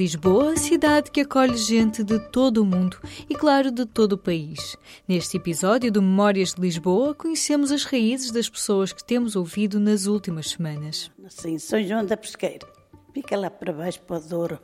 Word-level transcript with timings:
Lisboa, 0.00 0.56
cidade 0.56 1.10
que 1.10 1.20
acolhe 1.20 1.58
gente 1.58 2.02
de 2.02 2.18
todo 2.18 2.62
o 2.62 2.64
mundo 2.64 2.96
e, 3.28 3.34
claro, 3.34 3.70
de 3.70 3.84
todo 3.84 4.14
o 4.14 4.18
país. 4.18 4.74
Neste 5.06 5.36
episódio 5.36 5.92
do 5.92 6.00
Memórias 6.00 6.54
de 6.54 6.60
Lisboa, 6.62 7.14
conhecemos 7.14 7.70
as 7.70 7.84
raízes 7.84 8.30
das 8.30 8.48
pessoas 8.48 8.94
que 8.94 9.04
temos 9.04 9.36
ouvido 9.36 9.78
nas 9.78 10.06
últimas 10.06 10.48
semanas. 10.48 11.10
Nasci 11.18 11.50
em 11.50 11.58
São 11.58 11.82
João 11.82 12.02
da 12.02 12.16
Pesqueira. 12.16 12.66
Fica 13.12 13.36
lá 13.36 13.50
para 13.50 13.74
baixo 13.74 14.00
para 14.00 14.16
o 14.16 14.20
Douro. 14.20 14.58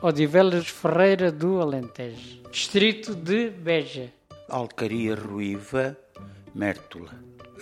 Odivelas 0.00 0.68
Ferreira 0.68 1.30
do 1.30 1.60
Alentejo, 1.60 2.40
distrito 2.50 3.14
de 3.14 3.50
Beja. 3.50 4.10
Alcaria 4.48 5.14
Ruiva, 5.14 5.98
Mértola. 6.54 7.10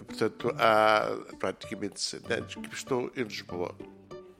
Portanto, 0.06 0.54
há 0.56 1.10
praticamente 1.40 2.00
100 2.00 2.20
anos 2.30 2.54
que 2.54 2.72
estou 2.72 3.10
em 3.16 3.24
Lisboa. 3.24 3.74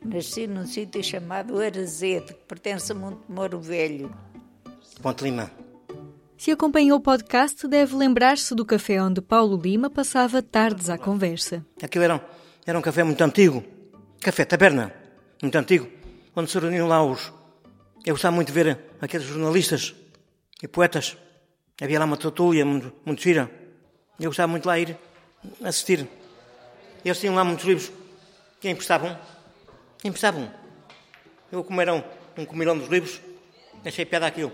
Nasci 0.07 0.47
num 0.47 0.67
sítio 0.67 1.03
chamado 1.03 1.59
Arazedo, 1.59 2.29
que 2.29 2.45
pertence 2.47 2.93
a 2.93 2.95
Montemoro 2.95 3.61
Velho. 3.61 4.15
Ponte 5.03 5.25
Lima. 5.25 5.51
Se 6.39 6.51
acompanhou 6.51 6.99
o 6.99 7.03
podcast, 7.03 7.67
deve 7.67 7.97
lembrar-se 7.97 8.55
do 8.55 8.65
café 8.65 9.03
onde 9.03 9.21
Paulo 9.21 9.61
Lima 9.61 9.91
passava 9.91 10.41
tardes 10.41 10.89
à 10.89 10.97
conversa. 10.97 11.65
Aquilo 11.83 12.05
era 12.05 12.17
um, 12.17 12.21
era 12.67 12.79
um 12.79 12.83
café 12.83 13.03
muito 13.03 13.23
antigo. 13.23 13.65
Café 14.21 14.45
taberna, 14.45 14.95
muito 15.43 15.57
antigo. 15.57 15.89
Onde 16.35 16.51
se 16.51 16.59
reuniam 16.59 16.87
lá 16.87 17.05
os... 17.05 17.33
Eu 18.05 18.15
gostava 18.15 18.35
muito 18.35 18.49
de 18.49 18.55
ver 18.55 18.79
aqueles 19.01 19.27
jornalistas 19.27 19.95
e 20.63 20.69
poetas. 20.69 21.17
Havia 21.83 21.99
lá 21.99 22.05
uma 22.05 22.17
tertúlia 22.17 22.65
muito, 22.65 22.93
muito 23.05 23.21
gira. 23.23 23.51
Eu 24.21 24.31
gostava 24.31 24.49
muito 24.49 24.63
de 24.63 24.69
lá 24.69 24.79
ir 24.79 24.97
assistir. 25.63 26.09
Eles 27.05 27.19
tinham 27.19 27.35
lá 27.35 27.45
muitos 27.45 27.65
livros 27.65 27.93
que 28.61 28.71
emprestavam. 28.71 29.19
Emprestavam. 30.05 30.51
Eu, 31.51 31.63
como 31.65 31.81
era 31.81 31.95
um, 31.95 32.03
um 32.39 32.45
comilão 32.45 32.77
dos 32.77 32.89
livros, 32.89 33.21
achei 33.85 34.05
piada 34.05 34.27
aquilo. 34.27 34.53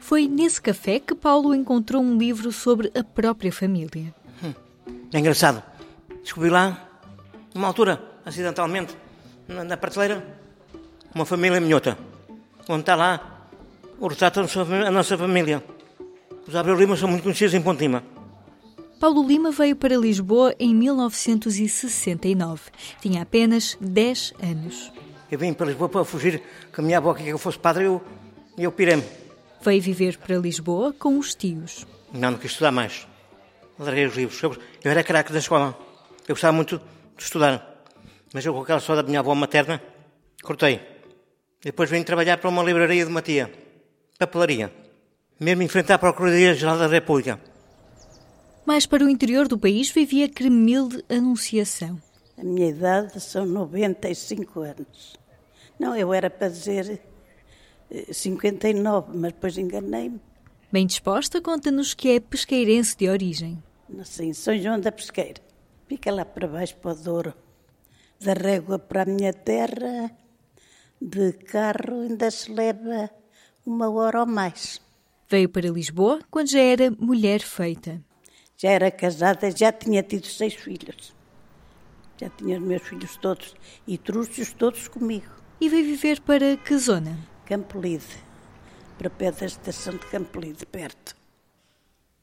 Foi 0.00 0.26
nesse 0.26 0.60
café 0.60 0.98
que 0.98 1.14
Paulo 1.14 1.54
encontrou 1.54 2.02
um 2.02 2.16
livro 2.16 2.50
sobre 2.52 2.90
a 2.98 3.04
própria 3.04 3.52
família. 3.52 4.14
É 5.12 5.18
engraçado. 5.18 5.62
Descobri 6.22 6.50
lá, 6.50 6.88
numa 7.54 7.66
altura, 7.66 8.00
acidentalmente, 8.24 8.96
na, 9.48 9.64
na 9.64 9.76
prateleira, 9.76 10.24
uma 11.14 11.26
família 11.26 11.60
minhota. 11.60 11.98
Onde 12.68 12.82
está 12.82 12.94
lá 12.94 13.48
o 13.98 14.06
retrato 14.06 14.36
da 14.36 14.42
nossa, 14.42 14.60
a 14.62 14.90
nossa 14.90 15.18
família. 15.18 15.62
Os 16.46 16.54
Abreu 16.54 16.76
Lima 16.76 16.96
são 16.96 17.08
muito 17.08 17.22
conhecidos 17.22 17.54
em 17.54 17.62
Ponte 17.62 17.80
Lima. 17.80 18.02
Paulo 19.00 19.26
Lima 19.26 19.50
veio 19.50 19.74
para 19.74 19.96
Lisboa 19.96 20.54
em 20.60 20.74
1969. 20.74 22.70
Tinha 23.00 23.22
apenas 23.22 23.78
10 23.80 24.34
anos. 24.42 24.92
Eu 25.32 25.38
vim 25.38 25.54
para 25.54 25.68
Lisboa 25.68 25.88
para 25.88 26.04
fugir, 26.04 26.42
que 26.70 26.80
a 26.80 26.84
minha 26.84 26.98
avó 26.98 27.14
queria 27.14 27.30
que 27.30 27.34
eu 27.34 27.38
fosse 27.38 27.58
padre 27.58 27.84
e 27.84 27.86
eu, 27.86 28.02
eu 28.58 28.70
pirei-me. 28.70 29.02
Veio 29.62 29.80
viver 29.80 30.18
para 30.18 30.36
Lisboa 30.36 30.92
com 30.92 31.18
os 31.18 31.34
tios. 31.34 31.86
Não, 32.12 32.32
não 32.32 32.38
quis 32.38 32.50
estudar 32.50 32.72
mais. 32.72 33.08
Larguei 33.78 34.04
os 34.04 34.14
livros. 34.14 34.42
Eu, 34.42 34.54
eu 34.84 34.90
era 34.90 35.02
craque 35.02 35.32
da 35.32 35.38
escola. 35.38 35.74
Eu 36.28 36.34
gostava 36.34 36.52
muito 36.52 36.78
de 37.16 37.24
estudar. 37.24 37.82
Mas 38.34 38.44
eu, 38.44 38.52
com 38.52 38.60
aquela 38.60 38.80
só 38.80 38.94
da 38.94 39.02
minha 39.02 39.20
avó 39.20 39.34
materna, 39.34 39.82
cortei. 40.42 40.78
Depois 41.64 41.88
vim 41.88 42.02
trabalhar 42.02 42.36
para 42.36 42.50
uma 42.50 42.62
livraria 42.62 43.06
de 43.06 43.10
uma 43.10 43.22
tia. 43.22 43.50
Papelaria. 44.18 44.70
Mesmo 45.40 45.62
em 45.62 45.68
frente 45.68 45.90
à 45.90 45.98
Procuradoria-Geral 45.98 46.76
da 46.76 46.86
República. 46.86 47.40
Mais 48.70 48.86
para 48.86 49.04
o 49.04 49.08
interior 49.08 49.48
do 49.48 49.58
país 49.58 49.90
vivia 49.90 50.28
Cremilde 50.28 51.04
Anunciação. 51.08 52.00
A 52.38 52.44
minha 52.44 52.68
idade 52.68 53.20
são 53.20 53.44
95 53.44 54.60
anos. 54.60 55.16
Não, 55.76 55.96
eu 55.96 56.14
era 56.14 56.30
para 56.30 56.50
dizer 56.50 57.02
eh, 57.90 58.12
59, 58.12 59.10
mas 59.12 59.32
depois 59.32 59.58
enganei-me. 59.58 60.20
Bem 60.70 60.86
disposta, 60.86 61.40
conta-nos 61.40 61.94
que 61.94 62.10
é 62.10 62.20
pesqueirense 62.20 62.96
de 62.96 63.08
origem. 63.08 63.60
Nasci 63.88 64.26
em 64.26 64.32
São 64.32 64.56
João 64.56 64.78
da 64.78 64.92
Pesqueira. 64.92 65.42
Fica 65.88 66.12
lá 66.12 66.24
para 66.24 66.46
baixo 66.46 66.76
para 66.76 66.92
o 66.92 66.94
Douro. 66.94 67.34
Da 68.20 68.34
régua 68.34 68.78
para 68.78 69.02
a 69.02 69.04
minha 69.04 69.32
terra, 69.32 70.16
de 71.02 71.32
carro 71.32 72.02
ainda 72.02 72.30
se 72.30 72.52
leva 72.52 73.10
uma 73.66 73.90
hora 73.90 74.20
ou 74.20 74.26
mais. 74.26 74.80
Veio 75.28 75.48
para 75.48 75.68
Lisboa 75.68 76.20
quando 76.30 76.50
já 76.50 76.60
era 76.60 76.88
mulher 77.00 77.40
feita. 77.40 78.00
Já 78.62 78.72
era 78.72 78.90
casada, 78.90 79.50
já 79.50 79.72
tinha 79.72 80.02
tido 80.02 80.26
seis 80.26 80.52
filhos. 80.52 81.14
Já 82.20 82.28
tinha 82.28 82.58
os 82.58 82.62
meus 82.62 82.82
filhos 82.82 83.16
todos 83.16 83.54
e 83.86 83.96
trouxe-os 83.96 84.52
todos 84.52 84.86
comigo. 84.86 85.30
E 85.58 85.66
veio 85.66 85.86
viver 85.86 86.20
para 86.20 86.58
que 86.58 86.76
zona? 86.76 87.18
Campo 87.46 87.80
Lide, 87.80 88.04
para 88.98 89.08
pé 89.08 89.32
da 89.32 89.46
estação 89.46 89.94
de 89.94 90.04
Campo 90.08 90.38
Lide, 90.38 90.66
perto. 90.66 91.16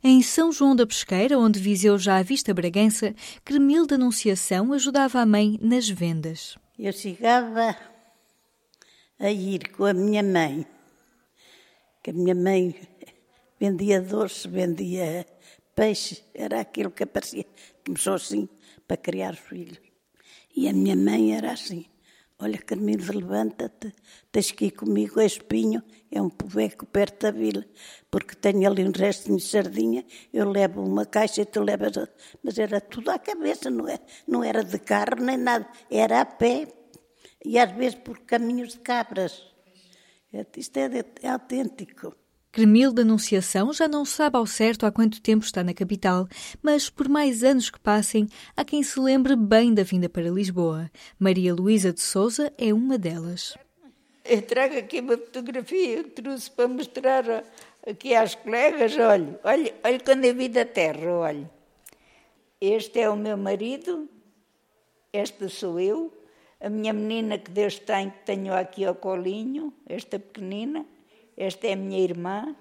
Em 0.04 0.22
São 0.22 0.52
João 0.52 0.76
da 0.76 0.86
Pesqueira, 0.86 1.40
onde 1.40 1.60
Viseu 1.60 1.98
já 1.98 2.18
avista 2.18 2.54
Bragança, 2.54 3.16
Cremilde 3.44 3.96
Anunciação 3.96 4.74
ajudava 4.74 5.20
a 5.20 5.26
mãe 5.26 5.58
nas 5.60 5.90
vendas. 5.90 6.56
Eu 6.78 6.94
chegava 6.94 7.76
a 9.18 9.32
ir 9.32 9.72
com 9.72 9.86
a 9.86 9.94
minha 9.94 10.22
mãe, 10.22 10.68
que 12.04 12.12
a 12.12 12.14
minha 12.14 12.36
mãe 12.36 12.76
vendia 13.60 14.00
doce, 14.00 14.48
vendia 14.48 15.26
peixe, 15.78 16.24
era 16.34 16.60
aquilo 16.60 16.92
que 16.92 17.04
aparecia. 17.04 17.46
Começou 17.86 18.16
assim 18.16 18.50
para 18.88 18.98
criar 18.98 19.34
os 19.34 19.40
filhos. 19.40 19.80
E 20.56 20.68
a 20.68 20.74
minha 20.74 20.96
mãe 20.96 21.36
era 21.38 21.52
assim: 21.52 21.86
Olha, 22.40 22.58
Carmelo, 22.58 23.20
levanta-te, 23.20 23.94
tens 24.32 24.52
que 24.52 24.66
ir 24.66 24.72
comigo 24.72 25.20
a 25.20 25.26
Espinho, 25.26 25.84
é 26.12 26.20
um 26.20 26.30
poveco 26.30 26.86
perto 26.86 27.24
da 27.24 27.32
vila, 27.32 27.64
porque 28.10 28.36
tenho 28.36 28.68
ali 28.68 28.84
um 28.84 28.92
restinho 28.92 29.38
de 29.38 29.44
sardinha, 29.44 30.04
eu 30.34 30.50
levo 30.50 30.84
uma 30.84 31.06
caixa 31.06 31.42
e 31.42 31.46
tu 31.46 31.62
levas. 31.62 31.94
Mas 32.44 32.58
era 32.58 32.82
tudo 32.82 33.12
à 33.12 33.20
cabeça, 33.20 33.70
não 33.70 33.88
era, 33.88 34.02
não 34.28 34.44
era 34.44 34.64
de 34.64 34.80
carro 34.80 35.22
nem 35.22 35.38
nada, 35.38 35.68
era 35.92 36.22
a 36.22 36.26
pé 36.26 36.68
e 37.46 37.60
às 37.60 37.72
vezes 37.72 38.00
por 38.00 38.20
caminhos 38.20 38.74
de 38.74 38.80
cabras. 38.80 39.34
Isto 40.56 40.78
é, 40.78 40.90
de, 40.90 41.06
é 41.22 41.30
autêntico. 41.30 42.16
Cremilde 42.52 43.02
Anunciação 43.02 43.72
já 43.72 43.88
não 43.88 44.04
sabe 44.04 44.38
ao 44.38 44.46
certo 44.48 44.86
há 44.86 44.92
quanto 44.92 45.22
tempo 45.22 45.46
está 45.46 45.64
na 45.64 45.74
capital, 45.74 46.28
mas 46.62 46.90
por 46.90 47.08
mais 47.08 47.44
anos 47.44 47.70
que 47.70 47.80
passem, 47.80 48.28
há 48.56 48.66
quem 48.66 48.82
se 48.82 49.00
lembre 49.00 49.36
bem 49.36 49.74
da 49.74 49.84
vinda 49.84 50.10
para 50.10 50.30
Lisboa. 50.30 50.90
Maria 51.20 51.54
Luísa 51.54 51.94
de 51.94 52.02
Souza 52.02 52.52
é 52.58 52.74
uma 52.74 52.98
delas. 52.98 53.56
Eu 54.26 54.42
trago 54.42 54.78
aqui 54.78 55.00
uma 55.00 55.18
fotografia, 55.18 55.98
eu 55.98 56.04
trouxe 56.06 56.50
para 56.50 56.68
mostrar 56.68 57.44
aqui 57.88 58.16
às 58.16 58.36
colegas, 58.36 58.98
olha, 58.98 59.40
olha, 59.44 59.74
olha 59.84 60.00
quando 60.00 60.26
eu 60.26 60.36
vim 60.36 60.50
da 60.50 60.66
terra, 60.66 61.12
olha. 61.12 61.50
Este 62.60 63.02
é 63.02 63.10
o 63.10 63.16
meu 63.16 63.38
marido, 63.38 64.10
esta 65.14 65.48
sou 65.48 65.80
eu, 65.80 66.12
a 66.60 66.70
minha 66.70 66.92
menina 66.92 67.38
que 67.38 67.52
Deus 67.52 67.78
tem, 67.78 68.10
que 68.10 68.26
tenho 68.26 68.54
aqui 68.54 68.84
ao 68.84 68.96
colinho, 68.96 69.72
esta 69.88 70.18
pequenina, 70.18 70.86
esta 71.38 71.68
é 71.68 71.74
a 71.74 71.76
minha 71.76 72.00
irmã, 72.00 72.56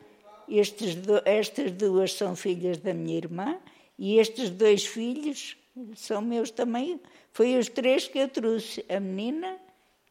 estes 0.49 0.95
do, 0.95 1.21
estas 1.25 1.73
duas 1.73 2.13
são 2.13 2.37
filhas 2.37 2.79
da 2.79 2.93
minha 2.93 3.17
irmã 3.17 3.59
e 3.99 4.19
estes 4.19 4.51
dois 4.51 4.87
filhos 4.87 5.57
são 5.95 6.21
meus 6.21 6.51
também. 6.51 7.01
Foi 7.33 7.57
os 7.59 7.69
três 7.69 8.07
que 8.07 8.19
eu 8.19 8.29
trouxe, 8.29 8.85
a 8.89 9.01
menina 9.01 9.57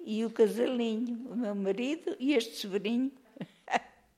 e 0.04 0.26
o 0.26 0.30
casalinho, 0.30 1.28
o 1.30 1.36
meu 1.36 1.56
marido 1.56 2.16
e 2.20 2.34
este 2.34 2.56
sobrinho. 2.56 3.12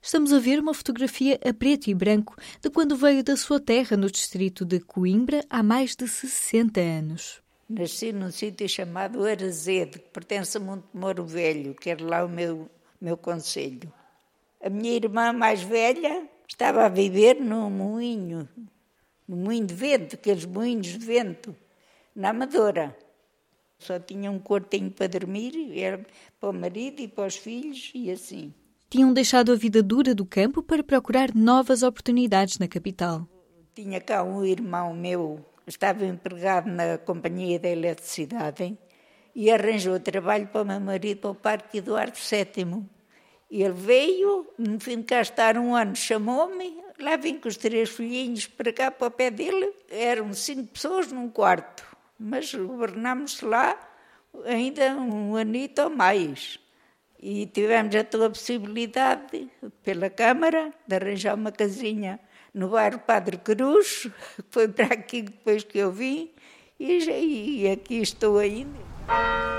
Estamos 0.01 0.31
a 0.31 0.39
ver 0.39 0.59
uma 0.59 0.73
fotografia 0.73 1.39
a 1.45 1.53
preto 1.53 1.87
e 1.87 1.93
branco 1.93 2.35
de 2.61 2.69
quando 2.69 2.95
veio 2.95 3.23
da 3.23 3.35
sua 3.35 3.59
terra 3.59 3.97
no 3.97 4.09
distrito 4.09 4.63
de 4.63 4.79
Coimbra 4.79 5.43
há 5.49 5.61
mais 5.61 5.95
de 5.95 6.07
60 6.07 6.79
anos. 6.79 7.41
Nasci 7.69 8.13
num 8.13 8.31
sítio 8.31 8.69
chamado 8.69 9.25
Arazedo, 9.25 9.99
que 9.99 10.09
pertence 10.09 10.55
a 10.55 10.61
Montemoro 10.61 11.25
Velho, 11.25 11.75
que 11.75 11.89
era 11.89 12.05
lá 12.05 12.23
o 12.23 12.29
meu, 12.29 12.69
meu 13.01 13.17
conselho. 13.17 13.91
A 14.59 14.69
minha 14.69 14.93
irmã 14.93 15.31
mais 15.31 15.61
velha 15.61 16.27
estava 16.47 16.85
a 16.85 16.89
viver 16.89 17.35
num 17.35 17.69
moinho, 17.69 18.49
no 19.27 19.37
moinho 19.37 19.67
de 19.67 19.73
vento, 19.73 20.15
aqueles 20.15 20.45
moinhos 20.45 20.87
de 20.87 20.97
vento, 20.97 21.55
na 22.15 22.29
Amadora. 22.29 22.97
Só 23.77 23.99
tinha 23.99 24.31
um 24.31 24.39
quartinho 24.39 24.89
para 24.89 25.07
dormir, 25.07 25.77
era 25.77 26.03
para 26.39 26.49
o 26.49 26.53
marido 26.53 27.01
e 27.01 27.07
para 27.07 27.27
os 27.27 27.35
filhos 27.35 27.91
e 27.93 28.09
assim. 28.09 28.53
Tinham 28.89 29.13
deixado 29.13 29.51
a 29.51 29.55
vida 29.55 29.83
dura 29.83 30.15
do 30.15 30.25
campo 30.25 30.63
para 30.63 30.83
procurar 30.83 31.35
novas 31.35 31.83
oportunidades 31.83 32.57
na 32.57 32.67
capital. 32.67 33.27
Tinha 33.75 34.01
cá 34.01 34.23
um 34.23 34.43
irmão 34.43 34.93
meu, 34.95 35.45
estava 35.67 36.03
empregado 36.05 36.67
na 36.67 36.97
Companhia 36.97 37.59
da 37.59 37.69
Eletricidade 37.69 38.75
e 39.35 39.51
arranjou 39.51 39.99
trabalho 39.99 40.47
para 40.47 40.63
o 40.63 40.65
meu 40.65 40.79
marido 40.79 41.19
para 41.19 41.29
o 41.29 41.35
Parque 41.35 41.77
Eduardo 41.77 42.17
VII. 42.17 42.96
Ele 43.49 43.71
veio, 43.71 44.45
no 44.57 44.79
fim 44.79 44.97
de 44.97 45.03
cá 45.03 45.21
estar 45.21 45.57
um 45.57 45.73
ano, 45.73 45.95
chamou-me, 45.95 46.77
lá 46.99 47.15
vim 47.15 47.39
com 47.39 47.47
os 47.47 47.55
três 47.55 47.89
filhinhos 47.89 48.45
para 48.45 48.73
cá, 48.73 48.91
para 48.91 49.07
o 49.07 49.11
pé 49.11 49.31
dele. 49.31 49.73
Eram 49.89 50.33
cinco 50.33 50.73
pessoas 50.73 51.11
num 51.11 51.29
quarto, 51.29 51.85
mas 52.19 52.53
governámos 52.53 53.41
lá 53.41 53.77
ainda 54.45 54.95
um 54.95 55.35
anito 55.35 55.81
ou 55.81 55.89
mais. 55.89 56.59
E 57.19 57.47
tivemos 57.47 57.95
a 57.95 58.03
tua 58.03 58.29
possibilidade, 58.29 59.49
pela 59.83 60.09
Câmara, 60.09 60.71
de 60.85 60.95
arranjar 60.95 61.35
uma 61.35 61.51
casinha 61.51 62.19
no 62.53 62.69
bairro 62.69 62.99
Padre 62.99 63.37
Cruz, 63.37 64.07
foi 64.49 64.67
para 64.67 64.93
aqui 64.93 65.23
depois 65.23 65.63
que 65.63 65.77
eu 65.77 65.91
vim, 65.91 66.31
e, 66.79 67.63
e 67.63 67.69
aqui 67.69 68.01
estou 68.01 68.37
ainda. 68.37 69.56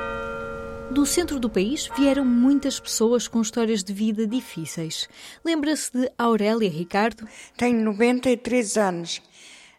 Do 0.91 1.05
centro 1.05 1.39
do 1.39 1.51
país 1.51 1.91
vieram 1.97 2.25
muitas 2.25 2.81
pessoas 2.81 3.29
com 3.29 3.43
histórias 3.43 3.85
de 3.85 3.93
vida 3.93 4.27
difíceis. 4.27 5.07
Lembra-se 5.45 5.93
de 5.93 6.11
Aurélia 6.17 6.71
Ricardo? 6.71 7.29
Tenho 7.57 7.85
93 7.85 8.77
anos. 8.79 9.23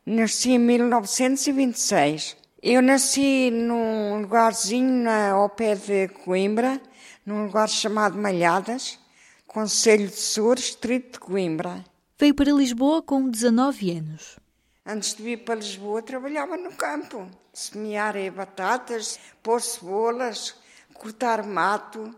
Nasci 0.06 0.52
em 0.52 0.60
1926. 0.60 2.38
Eu 2.62 2.82
nasci 2.82 3.50
num 3.50 4.22
lugarzinho 4.22 5.10
ao 5.10 5.50
pé 5.50 5.76
de 5.76 6.10
Coimbra, 6.10 6.80
num 7.26 7.46
lugar 7.46 7.68
chamado 7.68 8.18
Malhadas, 8.18 9.00
Conselho 9.48 10.08
de 10.08 10.16
Sores, 10.16 10.66
Distrito 10.66 11.14
de 11.14 11.20
Coimbra. 11.20 11.84
Veio 12.20 12.36
para 12.36 12.52
Lisboa 12.52 13.02
com 13.02 13.30
19 13.30 13.98
anos. 13.98 14.38
Antes 14.86 15.16
de 15.16 15.24
vir 15.24 15.38
para 15.38 15.56
Lisboa, 15.56 16.02
trabalhava 16.02 16.56
no 16.56 16.72
campo. 16.74 17.28
Semear 17.52 18.16
batatas, 18.32 19.20
pôr 19.42 19.62
cebolas, 19.62 20.56
cortar 21.00 21.44
mato. 21.44 22.14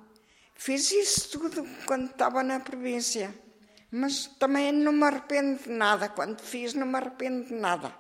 Fiz 0.56 0.92
isso 0.92 1.40
tudo 1.40 1.66
quando 1.86 2.08
estava 2.08 2.44
na 2.44 2.60
província. 2.60 3.34
Mas 3.90 4.26
também 4.40 4.72
não 4.72 4.92
me 4.92 5.04
arrependo 5.04 5.64
de 5.64 5.70
nada. 5.70 6.10
Quando 6.10 6.42
fiz, 6.42 6.74
não 6.74 6.88
me 6.88 6.98
arrependo 6.98 7.46
de 7.46 7.54
nada. 7.54 7.94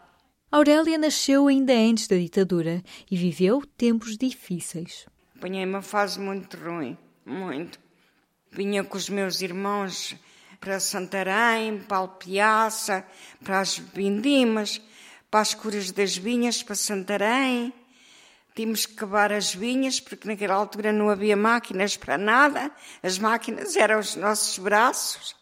Aurélia 0.51 0.97
nasceu 0.97 1.47
ainda 1.47 1.73
antes 1.73 2.07
da 2.07 2.17
ditadura 2.17 2.83
e 3.09 3.15
viveu 3.15 3.61
tempos 3.77 4.17
difíceis. 4.17 5.05
Apanhei 5.37 5.65
uma 5.65 5.81
fase 5.81 6.19
muito 6.19 6.57
ruim, 6.57 6.97
muito. 7.25 7.79
Vinha 8.51 8.83
com 8.83 8.97
os 8.97 9.09
meus 9.09 9.41
irmãos 9.41 10.15
para 10.59 10.79
Santarém, 10.79 11.79
para 11.79 11.97
Alpiaça, 11.97 13.05
para 13.43 13.61
as 13.61 13.77
Vindimas, 13.77 14.81
para 15.29 15.39
as 15.39 15.53
curas 15.53 15.91
das 15.91 16.17
vinhas, 16.17 16.61
para 16.61 16.75
Santarém. 16.75 17.73
Tínhamos 18.55 18.85
que 18.85 18.95
cavar 18.95 19.31
as 19.31 19.53
vinhas, 19.53 19.99
porque 19.99 20.27
naquela 20.27 20.55
altura 20.55 20.91
não 20.91 21.09
havia 21.09 21.37
máquinas 21.37 21.95
para 21.95 22.17
nada, 22.17 22.71
as 23.01 23.17
máquinas 23.17 23.75
eram 23.75 23.99
os 23.99 24.15
nossos 24.15 24.57
braços. 24.57 25.35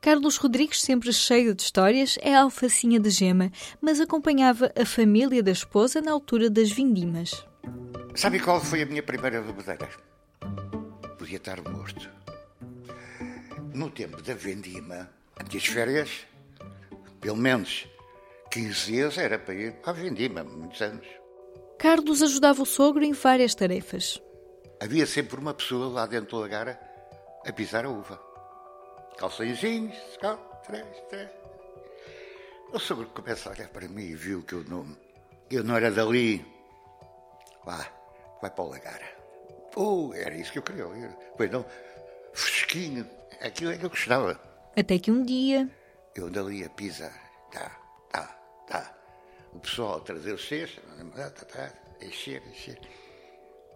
Carlos 0.00 0.36
Rodrigues, 0.36 0.82
sempre 0.82 1.12
cheio 1.12 1.54
de 1.54 1.62
histórias, 1.62 2.18
é 2.20 2.34
alfacinha 2.34 3.00
de 3.00 3.10
gema, 3.10 3.50
mas 3.80 4.00
acompanhava 4.00 4.72
a 4.78 4.84
família 4.84 5.42
da 5.42 5.50
esposa 5.50 6.00
na 6.00 6.12
altura 6.12 6.50
das 6.50 6.70
vindimas. 6.70 7.46
Sabe 8.14 8.38
qual 8.38 8.60
foi 8.60 8.82
a 8.82 8.86
minha 8.86 9.02
primeira 9.02 9.40
bebedeira? 9.40 9.88
Podia 11.18 11.38
estar 11.38 11.60
morto 11.62 12.08
no 13.74 13.90
tempo 13.90 14.22
da 14.22 14.34
vendima, 14.34 15.10
as 15.36 15.48
minhas 15.48 15.66
férias, 15.66 16.26
pelo 17.20 17.36
menos 17.36 17.88
15 18.50 18.92
dias, 18.92 19.18
era 19.18 19.38
para 19.38 19.54
ir 19.54 19.74
à 19.84 19.92
vendima, 19.92 20.44
muitos 20.44 20.80
anos. 20.80 21.23
Carlos 21.84 22.22
ajudava 22.22 22.62
o 22.62 22.64
sogro 22.64 23.04
em 23.04 23.12
várias 23.12 23.54
tarefas. 23.54 24.18
Havia 24.80 25.04
sempre 25.04 25.38
uma 25.38 25.52
pessoa 25.52 25.92
lá 25.92 26.06
dentro 26.06 26.30
do 26.30 26.40
lagar 26.40 26.80
a 27.46 27.52
pisar 27.52 27.84
a 27.84 27.90
uva. 27.90 28.18
Calçõezinhos, 29.18 29.94
três, 30.66 30.86
três. 31.10 31.28
O 32.72 32.78
sogro 32.78 33.06
começa 33.08 33.50
a 33.50 33.52
olhar 33.52 33.68
para 33.68 33.86
mim 33.86 34.00
e 34.00 34.14
viu 34.14 34.42
que 34.42 34.54
eu 34.54 34.64
não, 34.64 34.96
eu 35.50 35.62
não 35.62 35.76
era 35.76 35.90
dali. 35.90 36.42
Vá, 37.66 37.86
vai 38.40 38.50
para 38.50 38.64
o 38.64 38.70
lagar. 38.70 39.02
Oh, 39.76 40.10
era 40.14 40.34
isso 40.34 40.52
que 40.52 40.60
eu 40.60 40.62
queria 40.62 40.86
ouvir. 40.86 41.14
Pois 41.36 41.50
não, 41.50 41.66
fresquinho, 42.32 43.06
Aquilo 43.42 43.72
é 43.72 43.76
que 43.76 43.84
eu 43.84 43.90
gostava. 43.90 44.40
Até 44.74 44.98
que 44.98 45.10
um 45.10 45.22
dia. 45.22 45.68
Eu 46.16 46.28
andei 46.28 46.64
a 46.64 46.70
pisar. 46.70 47.12
Tá. 47.52 47.83
Pessoal 49.74 50.00
trazer 50.02 50.32
o 50.32 50.38
cesto, 50.38 50.80
tá, 51.16 51.30
tá, 51.30 51.44
tá, 51.46 51.72
encher, 52.00 52.40
encher. 52.46 52.78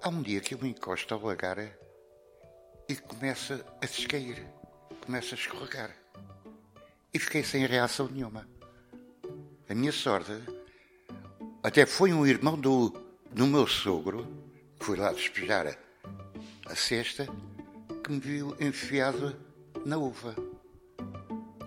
Há 0.00 0.08
um 0.08 0.22
dia 0.22 0.40
que 0.40 0.54
eu 0.54 0.58
me 0.60 0.68
encosto 0.68 1.12
ao 1.12 1.20
lagar 1.20 1.58
e 2.88 2.94
começa 2.94 3.66
a 3.82 3.84
descair, 3.84 4.46
começa 5.04 5.34
a 5.34 5.38
escorregar. 5.38 5.90
E 7.12 7.18
fiquei 7.18 7.42
sem 7.42 7.66
reação 7.66 8.06
nenhuma. 8.06 8.48
A 9.68 9.74
minha 9.74 9.90
sorte 9.90 10.40
até 11.64 11.84
foi 11.84 12.12
um 12.12 12.24
irmão 12.24 12.56
do, 12.56 12.90
do 13.32 13.48
meu 13.48 13.66
sogro, 13.66 14.24
que 14.78 14.86
foi 14.86 14.96
lá 14.96 15.12
despejar 15.12 15.76
a 16.64 16.76
cesta, 16.76 17.26
que 18.04 18.12
me 18.12 18.20
viu 18.20 18.56
enfiado 18.60 19.36
na 19.84 19.98
uva. 19.98 20.36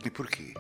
E 0.06 0.10
porquê? 0.10 0.54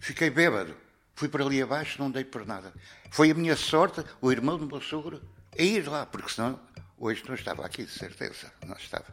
Fiquei 0.00 0.30
bêbado. 0.30 0.87
Fui 1.18 1.28
para 1.28 1.44
ali 1.44 1.60
abaixo, 1.60 2.00
não 2.00 2.12
dei 2.12 2.22
por 2.22 2.46
nada. 2.46 2.72
Foi 3.10 3.32
a 3.32 3.34
minha 3.34 3.56
sorte, 3.56 4.04
o 4.20 4.30
irmão 4.30 4.56
do 4.56 4.68
meu 4.68 4.80
sogro, 4.80 5.20
a 5.58 5.60
ir 5.60 5.88
lá, 5.88 6.06
porque 6.06 6.30
senão 6.30 6.60
hoje 6.96 7.24
não 7.26 7.34
estava 7.34 7.66
aqui, 7.66 7.84
de 7.84 7.90
certeza. 7.90 8.52
Não 8.64 8.76
estava. 8.76 9.12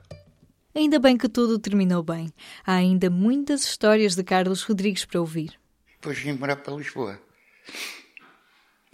Ainda 0.75 0.99
bem 0.99 1.17
que 1.17 1.27
tudo 1.27 1.57
terminou 1.57 2.03
bem. 2.03 2.31
Há 2.63 2.75
ainda 2.75 3.09
muitas 3.09 3.63
histórias 3.63 4.13
de 4.13 4.23
Carlos 4.23 4.61
Rodrigues 4.61 5.03
para 5.03 5.19
ouvir. 5.19 5.59
Depois 5.93 6.19
vim 6.19 6.33
morar 6.33 6.57
para 6.57 6.75
Lisboa. 6.75 7.19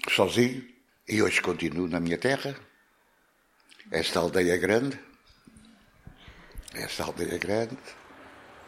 Sozinho. 0.10 0.66
E 1.06 1.22
hoje 1.22 1.42
continuo 1.42 1.90
na 1.90 2.00
minha 2.00 2.18
terra. 2.18 2.56
Esta 3.92 4.22
aldeia 4.22 4.56
grande. 4.56 4.98
Esta 6.74 7.04
aldeia 7.04 7.38
grande 7.38 7.78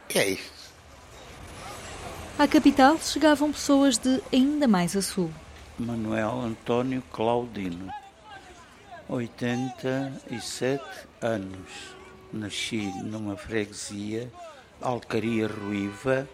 que 0.09 0.19
é 0.19 0.29
isto? 0.31 0.72
À 2.43 2.47
capital 2.47 2.97
chegavam 2.99 3.53
pessoas 3.53 3.97
de 3.97 4.21
ainda 4.33 4.67
mais 4.67 4.97
a 4.97 5.01
sul. 5.01 5.31
Manuel 5.79 6.41
António 6.41 7.01
Claudino, 7.09 7.89
87 9.07 10.83
anos. 11.21 11.95
Nasci 12.33 12.91
numa 13.01 13.37
freguesia, 13.37 14.29
Alcaria 14.81 15.47
Ruiva, 15.47 16.27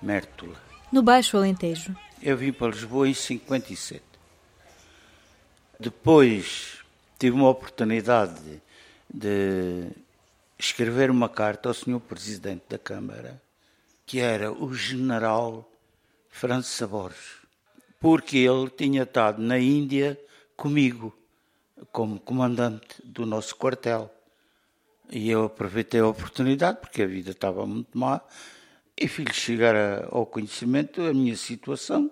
Mértola. 0.00 0.54
No 0.92 1.02
Baixo 1.02 1.36
Alentejo. 1.36 1.92
Eu 2.22 2.36
vim 2.36 2.52
para 2.52 2.70
Lisboa 2.70 3.08
em 3.08 3.14
57. 3.14 4.00
Depois 5.80 6.84
tive 7.18 7.34
uma 7.34 7.48
oportunidade 7.48 8.62
de 9.12 9.88
escrever 10.56 11.10
uma 11.10 11.28
carta 11.28 11.68
ao 11.68 11.74
senhor 11.74 11.98
Presidente 11.98 12.62
da 12.68 12.78
Câmara, 12.78 13.42
que 14.08 14.20
era 14.20 14.50
o 14.50 14.72
general 14.72 15.70
França 16.30 16.86
Borges, 16.86 17.46
porque 18.00 18.38
ele 18.38 18.70
tinha 18.70 19.02
estado 19.02 19.42
na 19.42 19.58
Índia 19.58 20.18
comigo, 20.56 21.14
como 21.92 22.18
comandante 22.18 23.02
do 23.04 23.26
nosso 23.26 23.54
quartel. 23.56 24.10
E 25.10 25.28
eu 25.28 25.44
aproveitei 25.44 26.00
a 26.00 26.06
oportunidade, 26.06 26.80
porque 26.80 27.02
a 27.02 27.06
vida 27.06 27.32
estava 27.32 27.66
muito 27.66 27.98
má, 27.98 28.22
e 28.96 29.06
fiz 29.06 29.36
chegar 29.36 30.06
ao 30.10 30.24
conhecimento 30.24 31.02
a 31.02 31.12
minha 31.12 31.36
situação. 31.36 32.10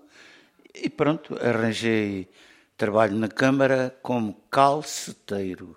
E 0.75 0.91
pronto, 0.91 1.35
arranjei 1.43 2.29
trabalho 2.77 3.17
na 3.17 3.29
Câmara 3.29 3.99
como 4.03 4.35
calceteiro. 4.51 5.75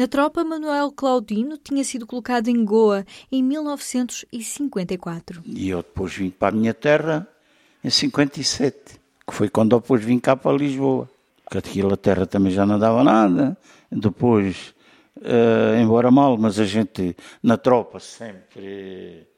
Na 0.00 0.08
tropa, 0.08 0.42
Manuel 0.42 0.90
Claudino 0.92 1.58
tinha 1.58 1.84
sido 1.84 2.06
colocado 2.06 2.48
em 2.48 2.64
Goa 2.64 3.04
em 3.30 3.42
1954. 3.42 5.42
E 5.44 5.68
eu 5.68 5.82
depois 5.82 6.14
vim 6.14 6.30
para 6.30 6.48
a 6.48 6.58
minha 6.58 6.72
terra 6.72 7.28
em 7.84 7.90
57, 7.90 8.98
que 9.28 9.34
foi 9.34 9.50
quando 9.50 9.78
depois 9.78 10.02
vim 10.02 10.18
cá 10.18 10.34
para 10.34 10.56
Lisboa. 10.56 11.06
Porque 11.44 11.58
aquilo 11.58 11.92
a 11.92 11.98
terra 11.98 12.24
também 12.24 12.50
já 12.50 12.64
não 12.64 12.78
dava 12.78 13.04
nada. 13.04 13.54
Depois, 13.92 14.74
uh, 15.18 15.78
embora 15.78 16.10
mal, 16.10 16.38
mas 16.38 16.58
a 16.58 16.64
gente 16.64 17.14
na 17.42 17.58
tropa 17.58 18.00
sempre, 18.00 19.28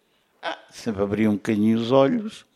ah, 0.41 0.61
sempre 0.71 1.03
abria 1.03 1.29
um 1.29 1.35
bocadinho 1.35 1.77
os 1.77 1.91
olhos 1.91 2.47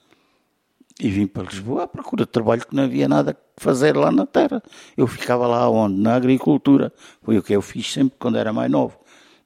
e 1.01 1.11
vim 1.11 1.27
para 1.27 1.45
Lisboa 1.45 1.85
à 1.85 1.87
procura 1.87 2.25
de 2.25 2.31
trabalho 2.31 2.67
que 2.67 2.75
não 2.75 2.85
havia 2.85 3.07
nada 3.09 3.35
que 3.35 3.41
fazer 3.59 3.97
lá 3.97 4.11
na 4.11 4.27
terra. 4.27 4.63
Eu 4.97 5.07
ficava 5.07 5.47
lá 5.47 5.69
onde? 5.69 6.01
Na 6.01 6.15
agricultura. 6.15 6.93
Foi 7.23 7.37
o 7.39 7.43
que 7.43 7.55
eu 7.55 7.61
fiz 7.61 7.93
sempre 7.93 8.17
quando 8.19 8.39
era 8.39 8.53
mais 8.53 8.71
novo. 8.71 8.99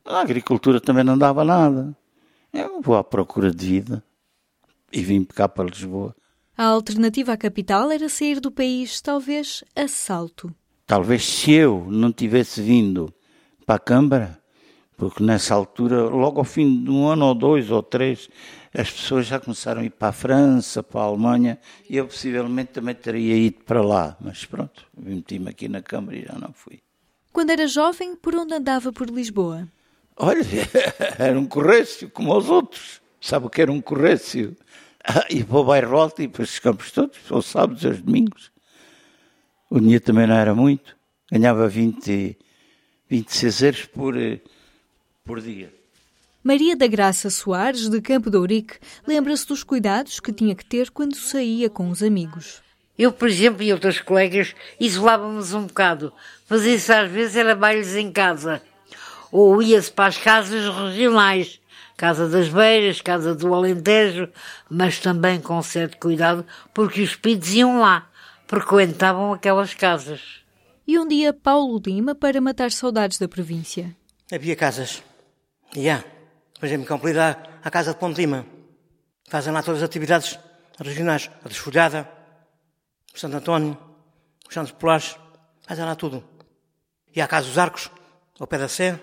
Na 0.05 0.21
agricultura 0.21 0.81
também 0.81 1.05
não 1.05 1.19
dava 1.19 1.45
nada. 1.45 1.97
Eu 2.53 2.81
vou 2.81 2.97
à 2.97 3.05
procura 3.05 3.51
de 3.51 3.67
vida 3.67 4.05
e 4.93 5.03
vim 5.03 5.25
cá 5.25 5.49
para 5.49 5.69
Lisboa. 5.69 6.15
A 6.57 6.65
alternativa 6.65 7.33
à 7.33 7.37
capital 7.37 7.91
era 7.91 8.09
sair 8.09 8.39
do 8.39 8.51
país, 8.51 9.01
talvez 9.01 9.65
a 9.75 9.89
salto. 9.89 10.55
Talvez 10.87 11.25
se 11.25 11.53
eu 11.53 11.87
não 11.89 12.13
tivesse 12.13 12.61
vindo 12.61 13.13
para 13.65 13.77
a 13.77 13.79
Câmara, 13.79 14.40
porque 15.01 15.25
nessa 15.25 15.55
altura, 15.55 16.03
logo 16.03 16.41
ao 16.41 16.45
fim 16.45 16.85
de 16.85 16.91
um 16.91 17.09
ano 17.09 17.25
ou 17.25 17.35
dois 17.35 17.71
ou 17.71 17.83
três, 17.83 18.29
as 18.75 18.91
pessoas 18.91 19.27
já 19.27 19.41
começaram 19.41 19.81
a 19.81 19.85
ir 19.85 19.89
para 19.89 20.09
a 20.09 20.13
França, 20.13 20.83
para 20.83 21.01
a 21.01 21.05
Alemanha, 21.05 21.59
e 21.89 21.97
eu 21.97 22.07
possivelmente 22.07 22.73
também 22.73 22.95
teria 22.95 23.35
ido 23.35 23.65
para 23.65 23.81
lá. 23.81 24.15
Mas 24.21 24.45
pronto, 24.45 24.85
meti-me 24.95 25.49
aqui 25.49 25.71
na 25.71 25.81
Câmara 25.81 26.19
e 26.19 26.27
já 26.27 26.39
não 26.39 26.53
fui. 26.53 26.83
Quando 27.33 27.49
era 27.49 27.67
jovem, 27.67 28.15
por 28.15 28.35
onde 28.35 28.53
andava 28.53 28.93
por 28.93 29.09
Lisboa? 29.09 29.67
Olha, 30.19 30.45
era 31.19 31.41
um 31.41 31.47
corrécio, 31.47 32.11
como 32.11 32.37
os 32.37 32.51
outros. 32.51 33.01
Sabe 33.23 33.47
o 33.47 33.51
que 33.51 33.63
era 33.63 33.73
um 33.73 33.81
corrécio? 33.81 34.55
Ah, 35.03 35.25
e 35.31 35.43
para 35.43 35.57
o 35.57 35.65
bairro 35.65 35.97
alto 35.97 36.21
e 36.21 36.29
para 36.29 36.43
os 36.43 36.59
campos 36.59 36.93
todos, 36.93 37.17
aos 37.31 37.47
sábados, 37.47 37.87
aos 37.87 38.03
domingos. 38.03 38.53
O 39.71 39.81
dinheiro 39.81 40.05
também 40.05 40.27
não 40.27 40.35
era 40.35 40.55
muito. 40.55 40.95
Ganhava 41.33 41.67
20, 41.67 42.37
26 43.09 43.63
euros 43.63 43.87
por, 43.87 44.15
eh, 44.19 44.41
por 45.31 45.41
dia. 45.41 45.73
Maria 46.43 46.75
da 46.75 46.89
Graça 46.89 47.31
Soares, 47.31 47.89
de 47.89 48.01
Campo 48.01 48.29
de 48.29 48.37
Ourique, 48.37 48.79
lembra-se 49.07 49.47
dos 49.47 49.63
cuidados 49.63 50.19
que 50.19 50.33
tinha 50.33 50.57
que 50.57 50.65
ter 50.65 50.91
quando 50.91 51.15
saía 51.15 51.71
com 51.71 51.89
os 51.89 52.03
amigos. 52.03 52.61
Eu, 52.99 53.13
por 53.13 53.29
exemplo, 53.29 53.63
e 53.63 53.73
outros 53.73 54.01
colegas 54.01 54.57
isolávamos 54.81 55.55
um 55.55 55.67
bocado. 55.67 56.13
Fazia-se 56.47 56.93
às 56.93 57.09
vezes 57.09 57.37
era 57.37 57.55
bailes 57.55 57.95
em 57.95 58.11
casa. 58.11 58.61
Ou 59.31 59.63
ia-se 59.63 59.93
para 59.93 60.07
as 60.07 60.19
casas 60.19 60.65
regionais. 60.75 61.61
Casa 61.97 62.29
das 62.29 62.49
Beiras, 62.49 63.01
Casa 63.01 63.33
do 63.33 63.55
Alentejo, 63.55 64.29
mas 64.69 64.99
também 64.99 65.41
com 65.41 65.63
certo 65.63 65.97
cuidado, 65.99 66.45
porque 66.75 67.03
os 67.03 67.15
pidos 67.15 67.55
iam 67.55 67.79
lá, 67.79 68.11
frequentavam 68.49 69.33
aquelas 69.33 69.75
casas. 69.75 70.41
E 70.85 70.99
um 70.99 71.07
dia 71.07 71.33
Paulo 71.33 71.81
Lima 71.87 72.17
para 72.17 72.41
matar 72.41 72.73
saudades 72.73 73.17
da 73.17 73.29
província. 73.29 73.95
Havia 74.33 74.57
casas. 74.57 75.03
E 75.75 75.89
há. 75.89 76.05
Por 76.59 76.67
exemplo, 76.67 76.87
Campo 76.87 77.07
há 77.07 77.37
a 77.63 77.71
Casa 77.71 77.93
de 77.93 77.99
Ponte 77.99 78.21
Lima. 78.21 78.47
Fazem 79.29 79.53
lá 79.53 79.63
todas 79.63 79.83
as 79.83 79.89
atividades 79.89 80.39
regionais. 80.79 81.31
A 81.45 81.49
Desfolhada, 81.49 82.09
o 83.15 83.19
Santo 83.19 83.37
António, 83.37 83.79
os 84.47 84.53
Santos 84.53 84.73
Polares. 84.73 85.17
Fazem 85.67 85.85
lá 85.85 85.95
tudo. 85.95 86.25
E 87.15 87.21
há 87.21 87.25
a 87.25 87.29
Casa 87.29 87.47
dos 87.47 87.59
Arcos, 87.59 87.91
ao 88.39 88.47
pé 88.47 88.59
da 88.59 88.69
Sé. 88.69 88.99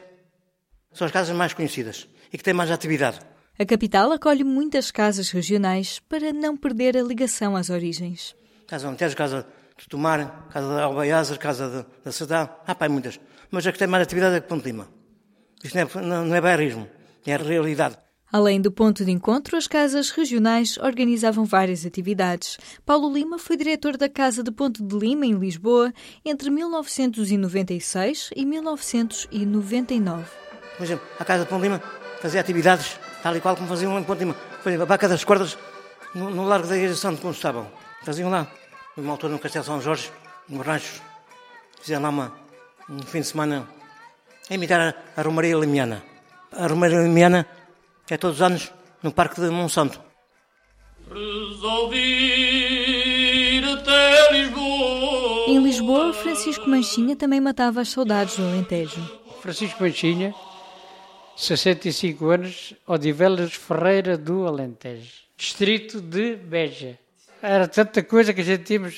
São 0.93 1.05
as 1.05 1.12
casas 1.12 1.36
mais 1.36 1.53
conhecidas 1.53 2.07
e 2.31 2.38
que 2.38 2.43
têm 2.43 2.53
mais 2.53 2.71
atividade. 2.71 3.19
A 3.57 3.65
capital 3.65 4.12
acolhe 4.12 4.43
muitas 4.43 4.91
casas 4.91 5.31
regionais 5.31 6.00
para 6.00 6.31
não 6.31 6.55
perder 6.55 6.95
a 6.97 7.01
ligação 7.01 7.55
às 7.55 7.69
origens. 7.69 8.36
Casa 8.67 8.83
de 8.83 8.88
Alentejo, 8.88 9.15
Casa 9.15 9.47
de 9.77 9.88
Tomar, 9.88 10.47
Casa 10.50 10.75
de 10.75 10.81
Albaiazar, 10.81 11.39
Casa 11.39 11.88
da 12.03 12.12
Cidade. 12.12 12.51
Há 12.65 12.75
pai 12.75 12.89
muitas. 12.89 13.19
Mas 13.50 13.65
a 13.65 13.71
que 13.71 13.79
tem 13.79 13.88
mais 13.88 14.03
atividade 14.03 14.36
é 14.36 14.41
Ponte 14.41 14.65
Lima. 14.65 14.97
Isto 15.64 15.76
não 15.76 15.82
é, 15.82 16.26
não, 16.26 16.36
é 16.36 16.42
bairrismo, 16.42 16.88
é 17.26 17.34
a 17.34 17.38
realidade. 17.38 17.98
Além 18.32 18.60
do 18.60 18.72
ponto 18.72 19.06
de 19.06 19.12
encontro, 19.12 19.56
as 19.56 19.68
casas 19.68 20.10
regionais 20.10 20.78
organizavam 20.78 21.46
várias 21.46 21.86
atividades. 21.86 22.58
Paulo 22.86 23.12
Lima 23.12 23.40
foi 23.40 23.56
diretor 23.56 23.96
da 23.96 24.10
Casa 24.10 24.44
de 24.44 24.52
Ponte 24.52 24.84
de 24.84 24.98
Lima, 24.98 25.26
em 25.26 25.34
Lisboa, 25.34 25.94
entre 26.26 26.50
1996 26.50 28.32
e 28.36 28.46
1999. 28.46 30.26
Por 30.78 30.84
exemplo, 30.84 31.08
a 31.18 31.24
Casa 31.24 31.46
de 31.46 31.50
Ponte 31.50 31.62
de 31.62 31.68
Lima 31.70 31.82
fazia 32.22 32.42
atividades 32.42 33.00
tal 33.24 33.36
e 33.36 33.40
qual 33.40 33.56
como 33.56 33.70
faziam 33.70 33.98
em 33.98 34.04
Ponte 34.04 34.20
de 34.20 34.26
Lima. 34.26 34.36
Por 34.62 34.70
exemplo, 34.70 34.84
a 34.84 34.88
Baca 34.88 35.08
das 35.08 35.24
Cordas, 35.24 35.58
no, 36.14 36.30
no 36.30 36.46
Largo 36.46 36.68
da 36.68 36.76
Igreja 36.76 36.96
de 36.96 37.00
Santo 37.00 37.30
estavam. 37.30 37.72
Faziam 38.04 38.30
lá. 38.30 38.46
Numa 38.98 39.12
altura 39.14 39.32
no 39.34 39.40
Castelo 39.40 39.64
São 39.64 39.80
Jorge, 39.80 40.12
no 40.50 40.62
Rancho. 40.62 41.02
Fizeram 41.80 42.04
lá 42.04 42.10
uma, 42.10 42.34
um 42.90 43.00
fim 43.04 43.22
de 43.22 43.28
semana 43.28 43.68
a 44.50 44.54
imitar 44.54 44.80
a, 44.80 44.94
a 45.20 45.22
Romaria 45.22 45.56
Limiana. 45.56 46.04
A 46.51 46.68
Romaria 46.68 47.00
Limiana 47.00 47.48
é 48.10 48.18
todos 48.18 48.38
os 48.38 48.42
anos 48.42 48.72
no 49.04 49.12
Parque 49.12 49.42
de 49.42 49.50
Monsanto. 49.50 50.01
Resolvi 51.10 52.08
até 53.63 54.32
Lisboa. 54.32 55.46
Em 55.48 55.63
Lisboa, 55.63 56.13
Francisco 56.13 56.70
Manchinha 56.70 57.16
também 57.16 57.39
matava 57.39 57.82
as 57.82 57.89
saudades 57.89 58.38
do 58.38 58.44
Alentejo. 58.44 59.01
Francisco 59.42 59.82
Manchinha 59.82 60.34
65 61.38 62.25
anos, 62.30 62.74
Odivelas 62.88 63.54
Ferreira 63.54 64.18
do 64.18 64.48
Alentejo, 64.48 65.13
distrito 65.38 66.01
de 66.01 66.36
Beja. 66.36 66.98
Era 67.39 67.68
tanta 67.68 68.01
coisa 68.01 68.34
que 68.34 68.42
a 68.42 68.44
gente 68.44 68.63
tínhamos, 68.63 68.98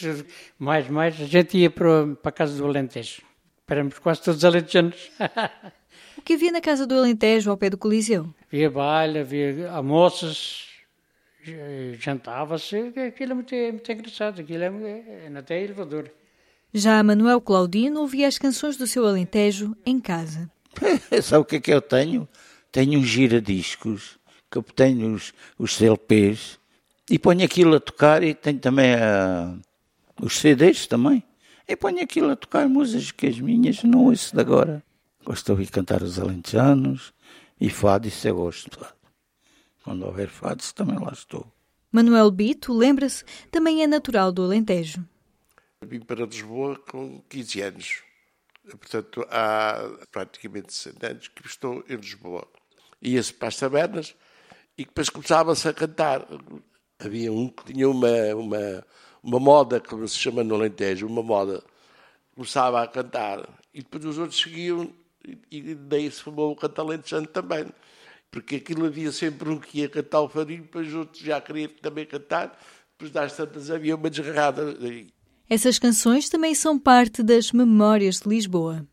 mais, 0.57 0.89
mais, 0.89 1.19
a 1.19 1.25
gente 1.25 1.57
ia 1.57 1.69
para, 1.69 2.07
para 2.15 2.29
a 2.29 2.31
casa 2.31 2.57
do 2.57 2.65
Alentejo. 2.65 3.21
Éramos 3.69 3.99
quase 3.99 4.21
todos 4.23 4.43
alentejanos. 4.43 5.11
o 6.17 6.21
que 6.21 6.33
havia 6.33 6.51
na 6.51 6.59
casa 6.59 6.87
do 6.87 6.95
Alentejo, 6.95 7.51
ao 7.51 7.57
pé 7.57 7.69
do 7.69 7.77
Coliseu? 7.77 8.33
Havia 8.47 8.69
baile, 8.69 9.19
havia 9.19 9.71
almoços, 9.71 10.67
jantava-se. 11.99 12.91
Aquilo 13.07 13.31
é 13.31 13.35
muito, 13.35 13.53
é 13.53 13.71
muito 13.71 13.91
engraçado, 13.91 14.41
aquilo 14.41 14.63
é, 14.63 15.27
é 15.27 15.31
até 15.37 15.61
elevador. 15.63 16.09
Já 16.73 17.01
Manuel 17.03 17.41
Claudino 17.41 18.01
ouvia 18.01 18.27
as 18.27 18.37
canções 18.39 18.75
do 18.75 18.87
seu 18.87 19.05
Alentejo 19.05 19.75
em 19.85 19.99
casa. 19.99 20.49
Sabe 21.21 21.41
o 21.41 21.45
que 21.45 21.57
é 21.57 21.59
que 21.59 21.73
eu 21.73 21.81
tenho? 21.81 22.27
Tenho 22.71 22.99
uns 22.99 23.07
giradiscos, 23.07 24.17
que 24.49 24.57
eu 24.57 24.63
tenho 24.63 25.13
os, 25.13 25.33
os 25.57 25.79
LPs, 25.79 26.59
e 27.09 27.19
ponho 27.19 27.43
aquilo 27.43 27.75
a 27.75 27.79
tocar, 27.79 28.23
e 28.23 28.33
tenho 28.33 28.59
também 28.59 28.93
a, 28.95 29.55
os 30.21 30.39
CDs 30.39 30.87
também. 30.87 31.23
E 31.69 31.75
ponho 31.75 32.01
aquilo 32.01 32.31
a 32.31 32.35
tocar 32.35 32.67
músicas 32.67 33.39
minhas, 33.39 33.83
não 33.83 34.05
ouço 34.05 34.35
de 34.35 34.41
agora. 34.41 34.83
Gosto 35.23 35.45
de 35.45 35.51
ouvir 35.51 35.69
cantar 35.69 36.01
os 36.01 36.19
alentejanos, 36.19 37.13
e 37.61 37.69
fado, 37.69 38.07
isso 38.07 38.27
eu 38.27 38.35
gosto. 38.35 38.85
Quando 39.83 40.05
houver 40.05 40.29
fados, 40.29 40.73
também 40.73 40.97
lá 40.97 41.11
estou. 41.13 41.45
Manuel 41.91 42.31
Bito, 42.31 42.73
lembra-se, 42.73 43.23
também 43.51 43.83
é 43.83 43.87
natural 43.87 44.31
do 44.31 44.43
Alentejo. 44.43 45.05
Vim 45.85 45.99
para 45.99 46.25
Lisboa 46.25 46.75
com 46.75 47.21
15 47.29 47.61
anos 47.61 48.09
Portanto, 48.77 49.25
há 49.29 49.89
praticamente 50.11 50.73
100 50.73 50.93
anos 51.03 51.27
que 51.27 51.45
estou 51.45 51.83
em 51.89 51.95
Lisboa. 51.95 52.47
Ia-se 53.01 53.33
para 53.33 53.47
as 53.47 53.57
tabernas 53.57 54.15
e 54.77 54.85
depois 54.85 55.09
começava-se 55.09 55.67
a 55.67 55.73
cantar. 55.73 56.25
Havia 56.99 57.31
um 57.31 57.47
que 57.49 57.73
tinha 57.73 57.89
uma, 57.89 58.35
uma, 58.35 58.85
uma 59.23 59.39
moda, 59.39 59.79
como 59.79 60.07
se 60.07 60.17
chama 60.17 60.43
no 60.43 60.55
Alentejo, 60.55 61.07
uma 61.07 61.23
moda. 61.23 61.63
Começava 62.35 62.81
a 62.81 62.87
cantar 62.87 63.47
e 63.73 63.79
depois 63.79 64.05
os 64.05 64.17
outros 64.17 64.39
seguiam 64.39 64.93
e 65.51 65.75
daí 65.75 66.09
se 66.09 66.21
formou 66.21 66.51
o 66.51 66.55
cantalentejano 66.55 67.27
também. 67.27 67.65
Porque 68.31 68.57
aquilo 68.57 68.85
havia 68.85 69.11
sempre 69.11 69.49
um 69.49 69.59
que 69.59 69.79
ia 69.79 69.89
cantar 69.89 70.21
o 70.21 70.29
farinho, 70.29 70.61
depois 70.61 70.87
os 70.87 70.93
outros 70.93 71.21
já 71.21 71.41
queriam 71.41 71.69
também 71.81 72.05
cantar, 72.05 72.57
depois 72.91 73.11
das 73.11 73.35
tantas 73.35 73.71
havia 73.71 73.95
uma 73.95 74.09
desgarrada. 74.09 74.77
Essas 75.49 75.79
canções 75.79 76.29
também 76.29 76.53
são 76.53 76.77
parte 76.77 77.23
das 77.23 77.51
memórias 77.51 78.19
de 78.19 78.29
Lisboa. 78.29 78.85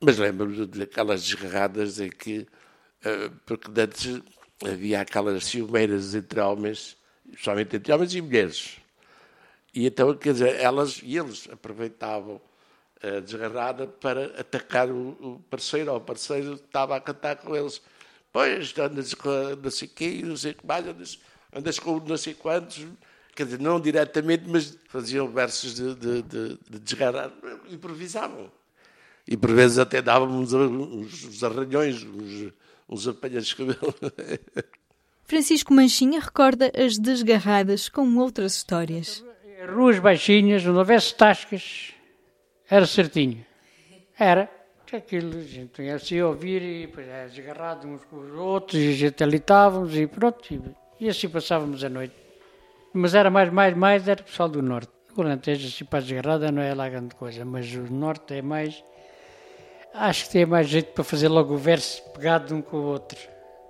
Mas 0.00 0.18
lembro-me 0.18 0.66
daquelas 0.66 1.22
desgarradas 1.22 2.00
em 2.00 2.10
que, 2.10 2.40
uh, 2.40 3.30
porque 3.46 3.70
antes 3.80 4.20
havia 4.64 5.00
aquelas 5.00 5.44
ciumeiras 5.44 6.14
entre 6.14 6.40
homens, 6.40 6.96
somente 7.38 7.76
entre 7.76 7.92
homens 7.92 8.14
e 8.14 8.20
mulheres. 8.20 8.76
E 9.76 9.86
então, 9.86 10.16
quer 10.16 10.32
dizer, 10.32 10.54
elas 10.58 11.02
e 11.04 11.18
eles 11.18 11.46
aproveitavam 11.52 12.40
a 13.02 13.20
desgarrada 13.20 13.86
para 13.86 14.40
atacar 14.40 14.90
o, 14.90 15.38
parceiro, 15.50 15.92
ou 15.92 15.98
o 15.98 16.00
parceiro 16.00 16.54
estava 16.54 16.96
a 16.96 17.00
cantar 17.00 17.36
com 17.36 17.54
eles. 17.54 17.82
Pois, 18.32 18.72
andas 18.78 19.12
com 19.12 19.28
não 19.62 19.70
sei 19.70 19.86
quê, 19.86 20.22
não 20.24 20.34
sei 20.34 20.54
que 20.54 20.66
mais, 20.66 20.86
andas, 20.86 21.18
andas 21.54 21.78
com 21.78 22.00
não 22.00 22.16
sei 22.16 22.32
quantos, 22.32 22.86
quer 23.34 23.44
dizer, 23.44 23.60
não 23.60 23.78
diretamente, 23.78 24.44
mas 24.48 24.78
faziam 24.88 25.28
versos 25.28 25.74
de, 25.74 25.94
de, 25.94 26.22
de, 26.22 26.58
de 26.70 26.78
desgarrar, 26.78 27.30
improvisavam. 27.68 28.50
E 29.28 29.36
por 29.36 29.52
vezes 29.52 29.78
até 29.78 30.00
davam 30.00 30.40
uns, 30.40 30.54
uns 30.54 31.44
arranhões, 31.44 32.02
uns, 32.02 32.50
uns 32.88 33.08
apanhas 33.08 33.46
de 33.46 33.56
cabelo. 33.56 33.94
Francisco 35.24 35.74
Manchinha 35.74 36.20
recorda 36.20 36.72
as 36.74 36.96
desgarradas 36.96 37.90
com 37.90 38.16
outras 38.16 38.54
histórias. 38.54 39.25
Ruas 39.68 39.98
baixinhas, 39.98 40.64
onde 40.66 40.78
houvesse 40.78 41.14
tascas, 41.14 41.92
era 42.70 42.86
certinho. 42.86 43.44
Era. 44.18 44.48
Aquilo, 44.92 45.36
a 45.36 45.42
gente 45.42 45.82
ia 45.82 45.98
se 45.98 46.22
ouvir 46.22 46.62
e 46.62 46.86
depois 46.86 47.08
era 47.08 47.28
desgarrado 47.28 47.88
uns 47.88 48.04
com 48.04 48.18
os 48.18 48.32
outros, 48.32 48.80
e 48.80 48.90
a 48.90 48.92
gente 48.92 49.22
ali 49.24 49.38
estávamos 49.38 49.96
e 49.96 50.06
pronto. 50.06 50.54
E, 50.54 50.62
e 51.00 51.08
assim 51.08 51.28
passávamos 51.28 51.82
a 51.82 51.88
noite. 51.88 52.14
Mas 52.92 53.14
era 53.14 53.28
mais, 53.28 53.52
mais, 53.52 53.76
mais, 53.76 54.06
era 54.08 54.22
pessoal 54.22 54.48
do 54.48 54.62
norte. 54.62 54.92
O 55.16 55.22
Alentejo, 55.22 55.66
assim, 55.66 55.84
para 55.84 55.98
a 55.98 56.02
desgarrada, 56.02 56.52
não 56.52 56.62
é 56.62 56.72
lá 56.72 56.88
grande 56.88 57.14
coisa, 57.16 57.44
mas 57.44 57.74
o 57.74 57.92
norte 57.92 58.34
é 58.34 58.42
mais. 58.42 58.82
Acho 59.92 60.26
que 60.26 60.30
tem 60.30 60.46
mais 60.46 60.68
jeito 60.68 60.92
para 60.92 61.02
fazer 61.02 61.28
logo 61.28 61.54
o 61.54 61.58
verso 61.58 62.02
pegado 62.12 62.54
um 62.54 62.62
com 62.62 62.76
o 62.76 62.84
outro. 62.84 63.18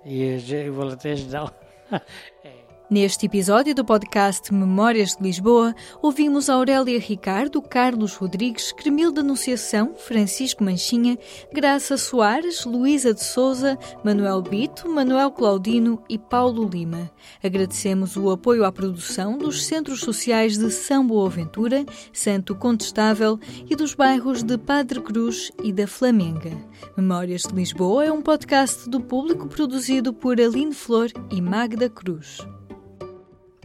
E 0.05 0.37
o 0.69 0.81
Alentejo 0.81 1.27
não. 1.29 1.51
é. 2.43 2.56
Neste 2.89 3.25
episódio 3.25 3.75
do 3.75 3.83
podcast 3.83 4.53
Memórias 4.53 5.17
de 5.17 5.21
Lisboa, 5.21 5.75
ouvimos 6.01 6.49
Aurélia 6.49 6.97
Ricardo, 6.97 7.61
Carlos 7.61 8.15
Rodrigues, 8.15 8.71
Cremilda 8.71 9.19
Anunciação, 9.19 9.93
Francisco 9.97 10.63
Manchinha, 10.63 11.19
Graça 11.51 11.97
Soares, 11.97 12.63
Luísa 12.63 13.13
de 13.13 13.21
Souza, 13.21 13.77
Manuel 14.05 14.41
Bito, 14.41 14.87
Manuel 14.87 15.31
Claudino 15.31 16.01
e 16.07 16.17
Paulo 16.17 16.65
Lima. 16.65 17.11
Agradecemos 17.43 18.15
o 18.15 18.29
apoio 18.29 18.63
à 18.63 18.71
produção 18.71 19.37
dos 19.37 19.65
Centros 19.65 19.99
Sociais 19.99 20.57
de 20.57 20.71
São 20.71 21.05
Boaventura, 21.05 21.85
Santo 22.13 22.55
Contestável 22.55 23.37
e 23.69 23.75
dos 23.75 23.93
bairros 23.93 24.43
de 24.43 24.57
Padre 24.57 25.01
Cruz 25.01 25.51
e 25.61 25.73
da 25.73 25.87
Flamenga. 25.87 26.51
Memórias 26.95 27.41
de 27.41 27.53
Lisboa 27.53 28.05
é 28.05 28.11
um 28.13 28.21
podcast 28.21 28.89
do 28.89 29.01
público 29.01 29.49
produzido 29.49 30.13
por 30.13 30.39
Aline 30.39 30.73
Flor 30.73 31.11
e 31.29 31.41
Magda 31.41 31.89
Cruz. 31.89 32.47